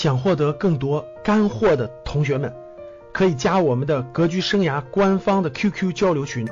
[0.00, 2.50] 想获得更多干货的同学们，
[3.12, 6.48] 可以加我们的格局生涯官方的 QQ 交流群，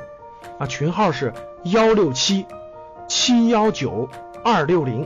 [0.59, 1.33] 啊，群号是
[1.63, 2.45] 幺六七
[3.07, 4.07] 七幺九
[4.43, 5.03] 二六零。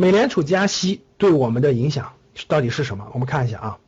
[0.00, 2.14] 美联储加息对我们的影响
[2.48, 3.08] 到底是什么？
[3.12, 3.78] 我们看一下啊。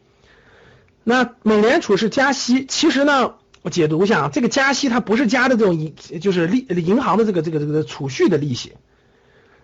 [1.04, 8.74] 那美联储是加息，其实呢，我解读一下啊，这个加息它不是加的这种银，就是利银行的这个这个这个储蓄的利息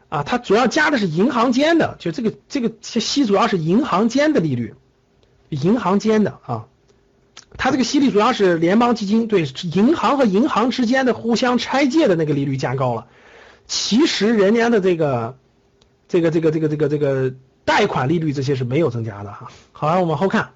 [0.09, 4.75] 啊，它主要加的是银行间的，就这个这个息主要是银行间的利率，
[5.51, 6.65] 银行间的啊，
[7.59, 9.43] 它这个息率主要是联邦基金对
[9.75, 13.07] 银行和银行之间的互相拆借的那个利率加高了，
[13.67, 15.37] 其实人家的这个。
[16.09, 17.33] 这个这个这个这个这个
[17.65, 19.49] 贷款利率这些是没有增加的哈。
[19.73, 20.51] 好，我们往后看。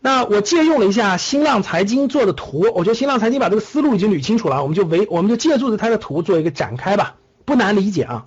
[0.00, 8.26] 那我借用了一下新浪财经做的图，我觉得新浪财经把这个思路已经捋清楚了，我们就围我们就借助着它的图做一个展开吧，不难理解啊。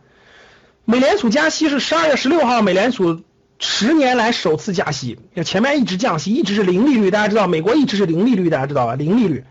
[0.83, 3.21] 美联储加息是十二月十六号，美联储
[3.59, 8.95] 十年来首次加息，前面一直降息，一直是零利率，大家知道美国一直是零利率，大家知道吧？
[8.95, 9.45] 零利率，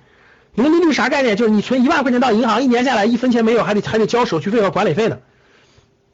[0.54, 1.36] 零利率啥概念？
[1.36, 5.22] 就是你存一万块钱到银行，一年下来一分钱没有，还得还得交手续费和管理费的。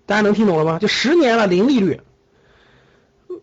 [0.07, 0.79] 大家能听懂了吗？
[0.79, 2.01] 就十年了零利率，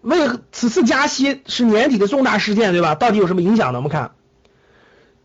[0.01, 2.95] 为此次加息是年底的重大事件，对吧？
[2.95, 3.79] 到底有什么影响呢？
[3.79, 4.11] 我们看，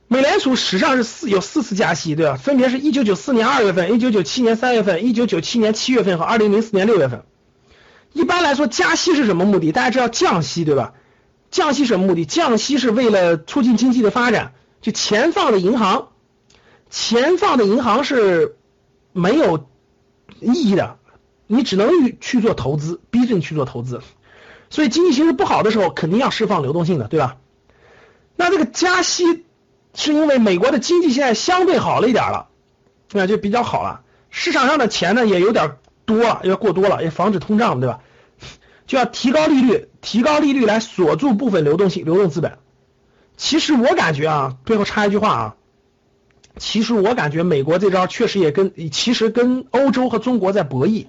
[0.08, 2.36] 美联储史上是四有四次加息，对吧？
[2.36, 7.22] 分别是一九九四年二月份、一九九七年三月份、一九九七年七月份和二零零四年六月份。
[8.12, 9.70] 一般来说，加息是什么目的？
[9.70, 10.94] 大家知道降息，对吧？
[11.50, 12.24] 降息什么目的？
[12.24, 14.52] 降息是为了促进经济的发展。
[14.80, 16.08] 就钱放的银行，
[16.88, 18.56] 钱放的银行是
[19.12, 19.68] 没有
[20.40, 20.97] 意义的。
[21.48, 24.00] 你只能去做投资，逼着你去做投资，
[24.70, 27.38] 所以经济形势不好的时候，肯定要释放流动性的，对吧？
[28.36, 29.44] 那这个加息
[29.94, 32.48] 是因为美国的经济现在相对好了一点了，
[33.12, 38.00] 那就比较好了，市场上的钱呢也有点多了，要过多了，也防止通胀，对吧？
[38.86, 42.58] 就要提高利率，提高利率来锁住部分流动性、流动资本。
[43.36, 45.54] 其实我感觉啊，最后插一句话啊。
[46.58, 51.06] 其实我感觉美国这招确实也跟其实跟欧洲和中国在博弈。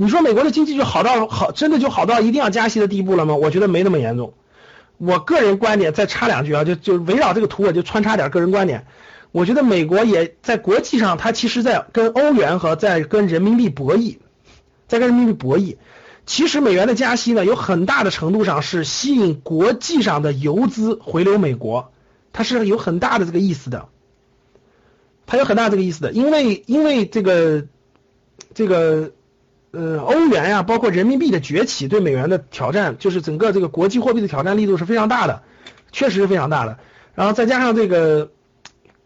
[0.00, 3.34] 你说美国的经济就好到好，真的就好到一定要加息的地步了吗？
[3.34, 4.32] 我觉得没那么严重。
[4.96, 8.86] 我个人观点再插两句啊，就就围绕这个图，我就穿插点个人观点。
[9.32, 14.18] 我觉得美国也在国际上，它其实在跟欧元和在跟人民币博弈，
[14.86, 15.78] 在跟人民币博弈。
[16.26, 21.90] 其实美元的加息呢，有很大的程度上是吸引国际上的游资回流美国，
[22.32, 23.88] 它是有很大的这个意思的。
[25.26, 27.66] 它有很大这个意思的，因为因为这个
[28.54, 29.10] 这个。
[29.70, 35.42] 呃，欧元呀，包括人民币的崛起，对美元的挑战，就是整个这个国际货币的挑战力度是非常大的，
[35.92, 36.78] 确实是非常大的。
[37.14, 38.30] 然后再加上这个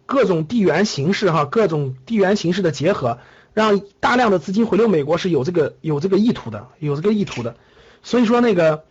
[0.06, 3.18] 各种地缘形势哈，各种地缘形势的结合，
[3.54, 7.56] 让大量的资金回流美国是有这个有这个意图的，有这个意图的。
[8.02, 8.84] 所以说那个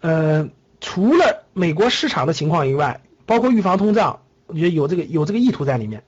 [0.00, 0.50] 呃，
[0.80, 6.02] 除了美国市场的情况以外，包括预防通胀，我觉得有这个有这个意图在里面。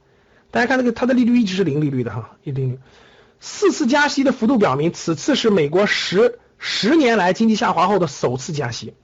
[0.51, 2.79] 大家看这个，它的利率一直是零利率的哈，零利率。
[3.41, 8.94] 四次加息的幅度表明，此次是美国十十年来经济下滑后的首次加息，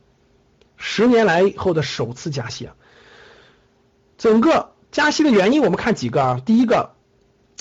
[0.77, 2.75] 十年来后的首次加息啊！
[4.19, 6.43] 整个加息的原因，我们看几个啊。
[6.45, 6.91] 第一个，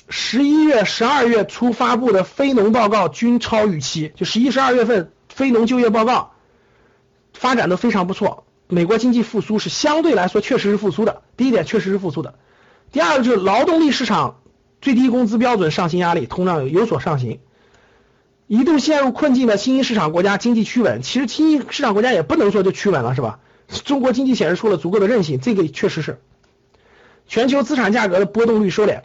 [0.10, 6.32] 十一月、十二月初发布的非农报告均超预期，就十一、十二月份非农就业报告
[7.34, 11.22] 发展的非常不错，美国经济复苏是相对来说确实是复苏的。
[11.38, 12.34] 第一点，确实是复苏的。
[12.92, 14.40] 第二个就是劳动力市场。
[14.84, 17.40] 最低工资标准上行压力，通胀有所上行，
[18.48, 21.02] 一度陷入困境的新兴市场国家经济趋稳。
[21.02, 23.40] 其实新兴市场国家也不能说就趋稳了，是吧？
[23.86, 26.20] 中国经济显示出了足够的韧性，这个确实是。
[27.28, 29.04] 全球资产价格的波动率收敛，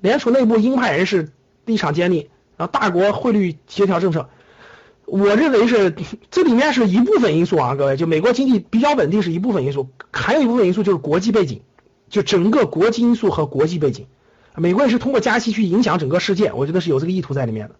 [0.00, 1.32] 联储内部鹰派人士
[1.64, 4.28] 立场坚定，然后大国汇率协调政策，
[5.04, 5.96] 我认为是
[6.30, 11.62] 这里面是一部分因素啊，各位，就美国经济比较稳定是一部分因素，还有一部分因素就是国际背景，
[12.08, 14.06] 就整个国际因素和国际背景。
[14.58, 17.74] 美国也是通过加息去影响整个世界，我觉得是有这个意图在里面的。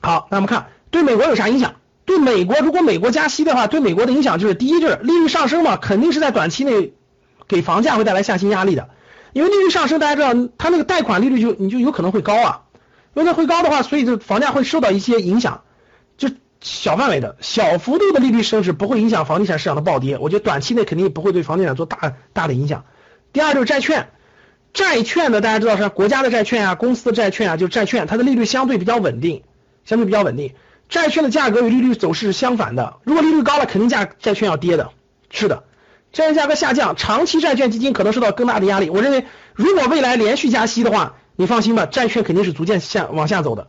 [0.00, 1.74] 好，那我们看对美国有啥影响？
[2.04, 6.94] 对美国，如果美国加息的话，对美国的影响就是第一，就是利率上升嘛，肯定是在短期内
[7.46, 8.90] 给房价会带来下行压力的。
[9.32, 12.62] 因为利率上升，大家知道它那个贷款利率就你就有可能会高啊，
[13.14, 15.62] 因为它会高的话，所以这房价会受到一些影响，
[16.18, 16.28] 就
[16.60, 22.84] 小范围的小幅度的利率升值不会影响房地产市场的暴跌，我觉得短期内肯定不会对房地产做大大的影响。
[23.32, 24.10] 第二就是债券，
[24.72, 29.42] 债券呢大家知道是国家的债券啊，公司的债券啊，就是债券，它的利率相对比较稳定，
[29.84, 30.54] 相对比较稳定。
[30.88, 34.90] 债券的价格与利率走势是相反的，如果利率高了，肯定价债券要跌的，
[35.30, 35.64] 是的。
[36.12, 38.90] 债券价格下降，长期债券基金可能受到更大的压力。
[38.90, 39.24] 我认为，
[39.54, 43.68] 如果未来连续加息的话，你放心吧，债券肯定是逐渐下往下走的。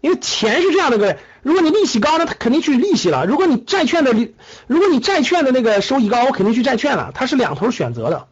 [0.00, 4.34] 因为钱是这样的，各位，如果你利息高，那它肯定去利息了；如果你债券的利，
[4.66, 7.10] 如果你债券的那个收益高，我肯定去债券了。
[7.14, 8.26] 它是两头选择的。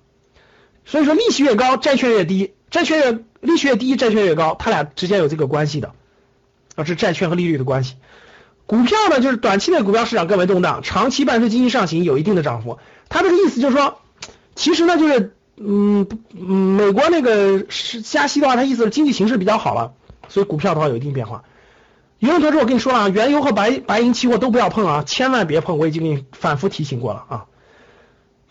[0.84, 5.88] 所以说，利息越高，债券越低；债券越利息越低，债券越高，它俩之间有这个关系的
[6.74, 7.94] 啊，这是债券和利率的关系。
[8.66, 12.78] 股票呢，就是短期内股票市场更为动荡，长期伴随经济上行有一定的涨幅。
[13.08, 13.98] 他这个意思就是说，
[14.54, 19.92] 其实呢，就是嗯嗯，美国那个是加息的话，他意思是经济形势比较好了，
[20.28, 21.42] 所以股票的话有一定变化。
[22.20, 27.46] 有同志，我跟你说了啊，原油和白白银期货都不要碰啊，千万别碰，我已经给你反复提醒过了啊。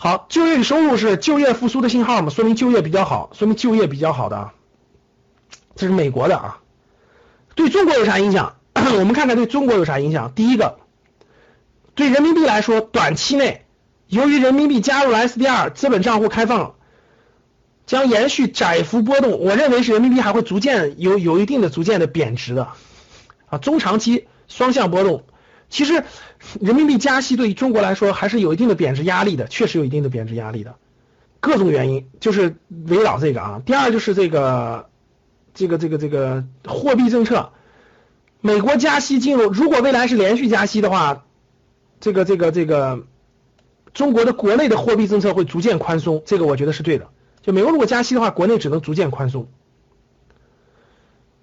[0.01, 4.51] 好，就业与收入是就业复苏的信号嘛，说明就业比较好，说明就业比较好的，
[5.75, 6.61] 这是美国的啊。
[7.53, 8.55] 对中国有啥影响？
[8.73, 10.31] 我们看看对中国有啥影响。
[10.33, 10.79] 第一个，
[11.95, 13.65] 对人民币来说，短期内。
[14.07, 16.75] 由于人民币加入了 SDR，资本账户开放
[17.85, 19.37] 将延续窄幅波动。
[19.37, 22.69] 我认为是人民币还会逐渐有有一定的逐渐的贬值的
[23.49, 25.25] 啊，中长期双向波动。
[25.69, 26.03] 其实
[26.59, 30.75] 人民币加息对于中国来说还是有一定的贬值压力的，确实有一定的贬值压力的。
[31.39, 32.55] 各种原因就是
[32.87, 33.61] 围绕这个啊。
[33.65, 34.89] 第二就是这个
[35.53, 37.51] 这个这个这个货币政策，
[38.41, 41.25] 美国加息进入，如果未来是连续加息的话，
[41.99, 43.05] 这个这个这个。
[43.91, 47.07] 中国的国内的货币政策会逐渐宽松，这个我觉得是对的。
[47.41, 49.47] 就美国如果加息的话，国内只能逐渐宽松。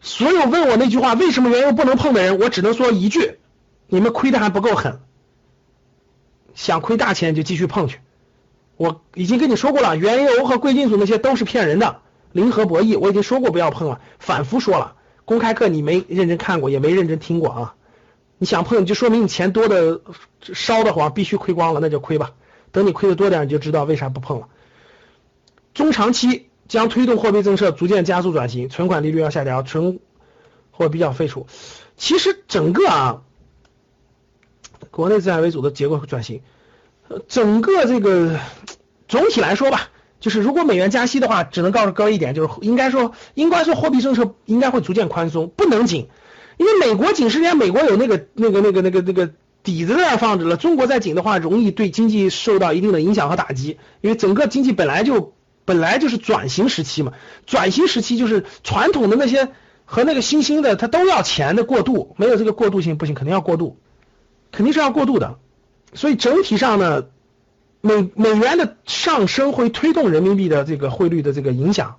[0.01, 3.41] 所有问我那句话为什么原油不能碰的人，我只能说一句：
[3.89, 5.01] 你们亏的还不够狠，
[6.55, 8.01] 想亏大钱就继续碰去。
[8.77, 12.01] 我已经跟你说过了，原油和贵金属那些都是骗人的，
[12.33, 14.95] 零和博弈，我已经说过不要碰了，反复说了。
[15.25, 17.75] 公开课你没认真看过，也没认真听过啊。
[18.39, 20.03] 你想碰，就说明你钱多的
[20.41, 22.33] 烧的慌，必须亏光了，那就亏吧。
[22.71, 24.49] 等你亏的多点，你就知道为啥不碰了。
[25.73, 30.01] 中长期将推动货币政策逐渐加速转型，存款利率要下调，存
[30.71, 31.47] 货比较废除。
[31.97, 33.23] 其实整个啊，
[34.97, 36.41] 国内资产为主的结构转型，
[37.29, 38.41] 整个这个
[39.09, 39.91] 总体来说吧，
[40.21, 46.09] 就是如果美元加息的话，只能告诉各位一点，就是应该说，应该说货币政策应该会逐渐宽松，不能紧。
[46.57, 49.33] 因为美国紧十年，美国有那个那个那个那个那个
[49.63, 50.57] 底子在那放着了。
[50.57, 53.77] 中国再紧的话，容易对经济受到一定的影响和打击。
[54.01, 55.35] 因为整个经济本来就
[55.67, 57.13] 本来就是转型时期嘛，
[57.45, 59.49] 转型时期就是传统的那些
[59.85, 63.77] 和那个新兴的，它都要钱的过渡，没有这个过渡性不行，肯定要过渡，
[64.57, 65.39] 肯定是要过渡的。
[65.93, 67.05] 所以整体上呢，
[67.83, 71.97] 美美元的上升会推动人民币的这个汇率的这个影响，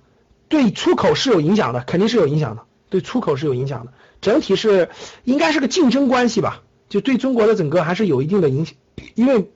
[0.48, 3.92] 对出口是有影响的，肯定是有影响的，对出口是有影响的。
[4.20, 4.88] 整体是
[5.22, 8.74] 应该是个竞争关系吧，就对中国的整个还是有一定的影响，
[9.14, 9.48] 因为，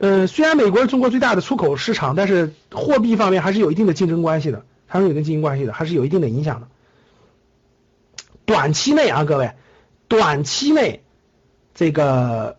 [0.00, 6.68] 呃，虽然美国是中国最大的出口市场，但是货币方面还是有一定的竞争关系的，还是有一定竞争关系的，还是有一定的影响的。
[8.44, 9.54] 短期内啊，各位，
[10.06, 11.02] 短期内
[11.76, 12.56] 这个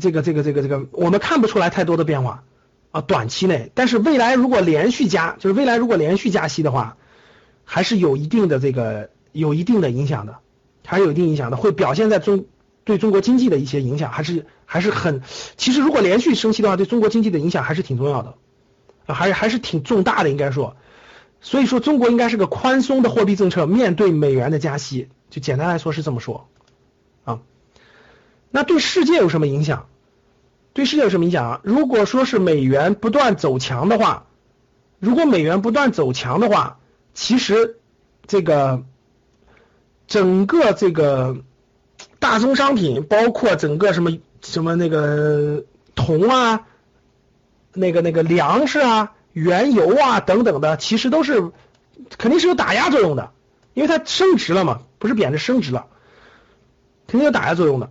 [0.00, 2.44] 这个这个这个这个我们看不出来太多的变化
[2.92, 6.96] 啊，短期内，但是未来如果连续加，就是未来如果连续加息的话，
[7.64, 10.36] 还是有一定的这个有一定的影响的。
[10.90, 12.46] 还是有一定影响的，会表现在中
[12.84, 15.20] 对中国经济的一些影响，还是还是很。
[15.58, 18.36] 其实如果连续升息的话，对中国经济的影响还是挺重要的，
[19.04, 20.76] 啊，还是还是挺重大的，应该说。
[21.42, 26.48] 所以说，中国应该是个宽松的货币政策，面对美元的加息，就简单来说是这么说
[27.24, 27.40] 啊。
[28.50, 29.88] 那对世界有什么影响？
[30.72, 31.60] 对世界有什么影响啊？
[31.64, 34.26] 如果说是美元不断走强的话，
[34.98, 36.78] 如果美元不断走强的话，
[37.14, 37.78] 其实
[38.26, 38.82] 这个。
[40.06, 41.36] 整个这个
[42.18, 45.64] 大宗商品，包括整个什么什么那个
[45.94, 46.66] 铜啊，
[47.74, 51.52] 那个那个粮食啊、原油啊等等的，其实都是
[52.16, 53.32] 肯定是有打压作用的，
[53.74, 55.88] 因为它升值了嘛，不是贬值升值了，
[57.06, 57.90] 肯定有打压作用的。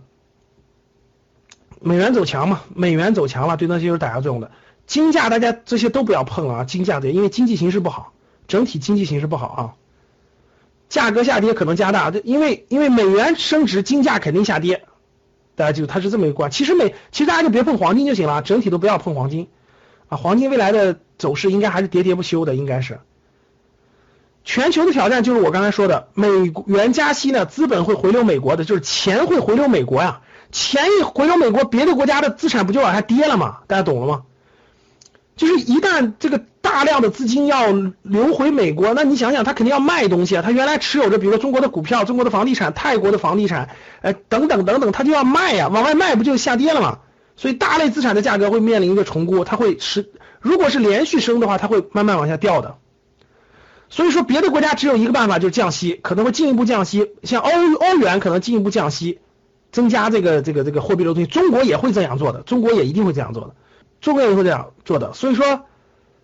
[1.80, 4.50] 美元走强嘛，美元走强了，对那些有打压作用的。
[4.86, 8.12] 金价大家这些都不要碰了啊，金价的，因为经济形势不好，
[8.46, 9.62] 整体经济形势不好啊。
[10.88, 14.84] 价格下跌可能加大，因为因为美元升值，金价肯定下跌。
[15.54, 16.50] 大家记住，它是这么一个关。
[16.50, 19.48] 其实美，其实大家就别碰黄金就行了，整体都不要碰黄金
[20.08, 20.16] 啊。
[20.16, 23.00] 黄金未来的走势应该还是喋喋不休的，应该是
[24.44, 26.28] 全球的挑战就是我刚才说的，美
[26.66, 30.22] 元加息呢，资本会回流美国的，就是钱会回流美国呀。
[30.50, 33.58] 钱一回流美国，别的国家的资产不就往下跌了吗？
[33.66, 34.22] 大家懂了吗？
[35.36, 40.42] 就是一旦这个大量的资金要流回美国，那你想想，他肯定要卖东西啊。
[40.42, 43.68] 他原来持有着，比如说中国的股票、中国的房地产、泰国的房地产，
[44.00, 46.98] 呃，等等等等，他就要卖呀，往外卖不就下跌了吗？
[47.36, 52.78] 所以大类资产的价格会面临一个重估，它会是如果是连续升的话，它会慢慢往下掉的。
[53.90, 57.12] 所以说，别的国家只有一个办法，就是降息，可能会进一步降息。
[57.22, 59.20] 像欧欧元可能进一步降息，
[59.72, 61.30] 增加这个这个这个货币流动性。
[61.30, 63.54] 中国也会这样做的，中国也一定会这样做的，
[64.00, 65.12] 中国也会这样做的。
[65.12, 65.66] 所以说，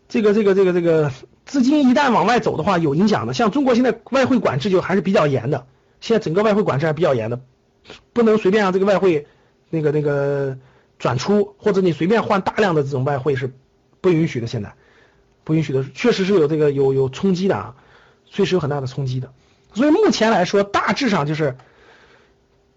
[0.09, 1.13] 这个这个这个这个
[1.47, 3.35] 资金一旦往外走的话，有影响的。
[3.35, 5.67] 像中国现在外汇管制就还是比较严的，
[6.01, 7.41] 现在整个外汇管制还比较严的，
[8.13, 9.27] 不能随便让这个外汇
[9.71, 10.59] 那个那个
[10.99, 13.53] 转出，或者你随便换大量的这种外汇是
[14.01, 14.47] 不允许的。
[14.47, 14.75] 现在。
[15.47, 17.75] 不允许的，确实是有这个有有冲击的啊，
[18.25, 19.31] 确实有很大的冲击的。
[19.75, 21.59] 所以目前来说，大致上就是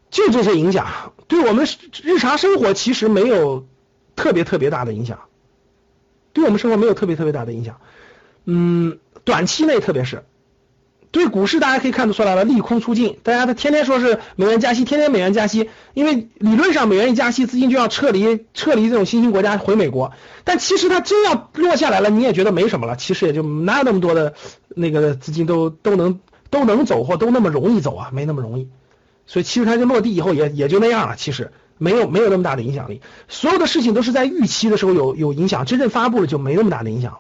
[0.10, 1.68] 就这些影响，对我们
[2.04, 3.66] 日常生活其实没有
[4.16, 5.20] 特别特别大的影响，
[6.34, 7.78] 对我们生活没有特别特别大的影响。
[8.46, 10.24] 嗯，短期内特别是。
[11.10, 20.12] 对股市，大家可以看得出来了，利空出尽，大家都天天说是美元加息，天天美元加息，因为理论上美元一加息，资金就要撤离撤离这种新兴国家回美国，
[20.44, 24.34] 但其实它真要落下来了，你也觉得没什么了，其实也就哪有那么多的
[24.68, 28.68] 那个资金都都能都能走或都那么容易走啊，没那么容易，
[29.28, 37.20] 所以其实它就落地以后也也就那样了，其实没有没有那么大的影响力，所有的事情都是在预期的时候有有影响，真正发布了就没那么大的影响了，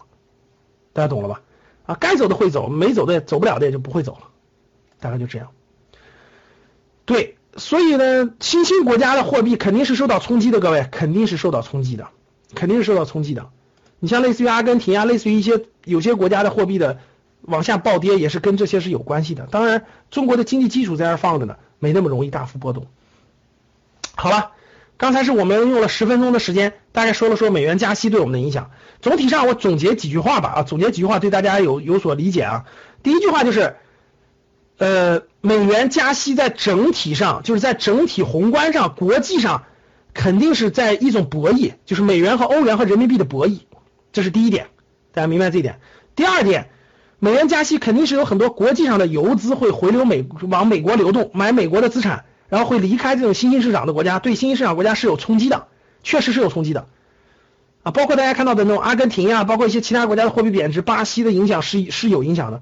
[0.93, 1.41] 大家懂了吧？
[1.85, 4.29] 啊，该走的会走，没走的走不了的也就不会走了，
[4.99, 5.49] 大概就这样。
[7.05, 12.07] 对，所以呢，新兴国家的货币肯定是受到冲击的，各位肯定是受到冲击的，
[12.55, 13.49] 肯定是受到冲击的。
[13.99, 16.99] 你像类似于阿根廷啊，类似于一些有些国家的货币的
[17.41, 19.47] 往下暴跌，也是跟这些是有关系的。
[19.49, 22.87] 当然，中国的经济基础在那放着呢，没那么容易大幅波动。
[24.15, 24.51] 好了。
[24.99, 28.71] 刚才是我们用了十分钟的时间，大概说了说美元加息对我们的影响。
[28.99, 32.65] 总体上，我总结几句话吧啊，总结几句话对大家有有所理解啊。
[33.03, 33.75] 第一句话就是，
[34.79, 39.65] 呃，美元加息在整体上，就是在整体宏观上、国际上，
[40.15, 43.59] 肯定是在一种博弈，就是美元和欧元和人民币的博弈，
[44.13, 44.69] 这是第一点，
[45.11, 45.79] 大家明白这一点。
[46.15, 46.71] 第二点，
[47.19, 52.25] 美元加息肯定是有很多国际上的游资会回流美往美国流动，买美国的资产。
[52.49, 55.67] 然后会离开这种新兴市场的国家，对新兴市场国家是有冲击的，
[56.01, 56.87] 确实是有冲击的
[57.83, 57.91] 啊。
[57.91, 62.61] 包括大家看到的那种阿根廷呀，包括一些其他国家的货币贬值，巴西的影响是是有影响的。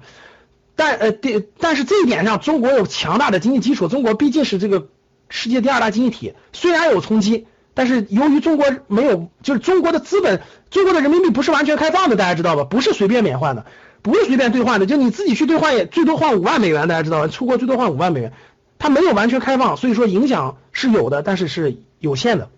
[0.74, 4.88] 但呃，第但是这一点上，中国有强大的经济基础，中国毕竟是这个
[5.28, 12.64] 世界第二大经济体，虽然有冲击，但是由于中国没有，就是中国的资本，中国的人民币不是完全开放的，大家知道吧？
[12.64, 13.66] 不是随便免换的，
[14.06, 17.26] 不是随便兑换的，就你自己去兑换也最多换五万美元，大家知道吧？
[17.26, 18.32] 出国最多换五万美元。
[18.78, 22.48] 它没有完全开放，所以说影响是有的，但是是有限的。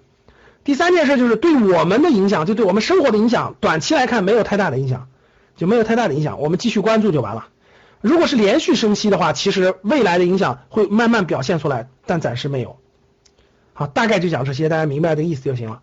[0.63, 5.09] 第三件事就是对我们的影响，就对我们生活的影响，短期来看没有太大的影响，
[5.57, 7.47] 就没有太大的影响，我们继续关注就完了。
[8.03, 12.77] 如果是连续升息的话，其实未来的影响会慢慢表现出来，但暂时没有。
[13.73, 15.81] 好，大概就讲这些，大家明白这个意思就行了。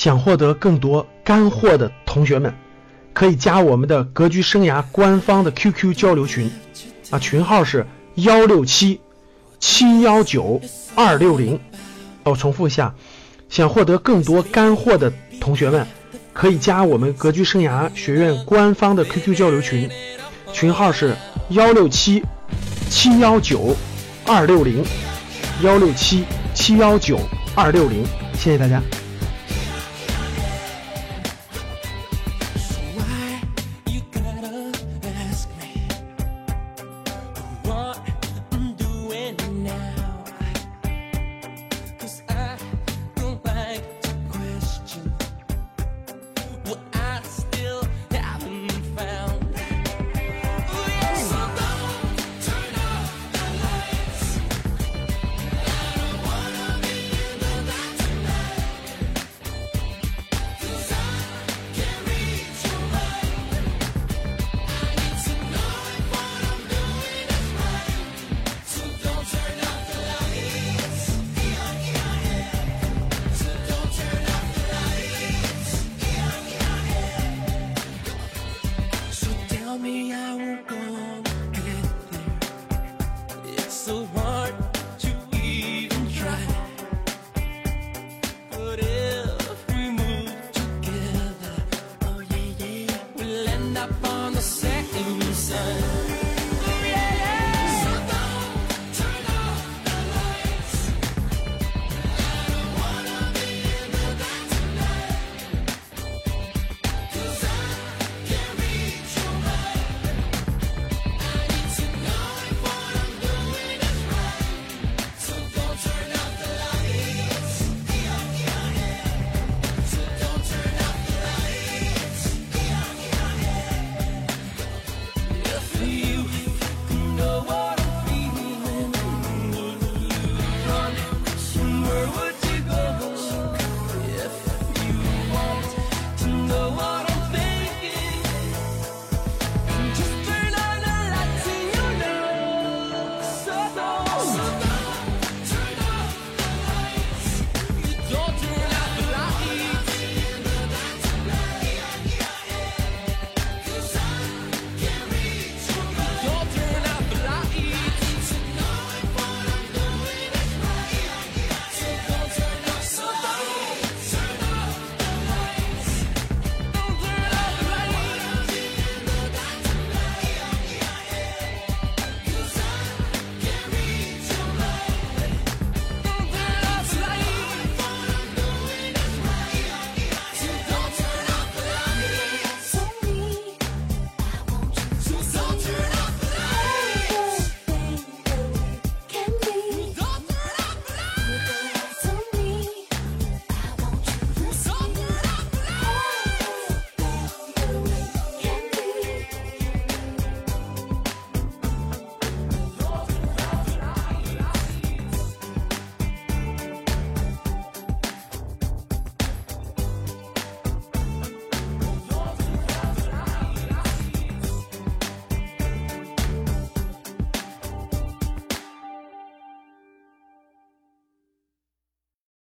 [0.00, 2.54] 想获得更多干货的同学们。
[3.12, 6.50] 可以加我们的格局生涯官方的 QQ 交流群，
[7.10, 8.98] 啊，群号是幺六七
[9.58, 10.58] 七幺九
[10.94, 11.60] 二六零。
[12.22, 12.94] 我重复一下，
[13.50, 15.86] 想获得更多干货的同学们，
[16.32, 19.90] 可以加我们格局生涯学院官方的 QQ 交流群，
[20.50, 21.14] 群号是
[21.50, 22.22] 幺六七
[22.88, 23.76] 七幺九
[24.26, 24.82] 二六零，
[25.62, 27.18] 幺六七七幺九
[27.54, 28.02] 二六零。
[28.32, 28.80] 谢谢大家。